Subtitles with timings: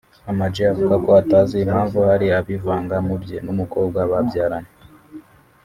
[0.29, 4.71] Ama-G avuga ko atazi impamvu hari abivanga mu bye n’umukobwa babyaranye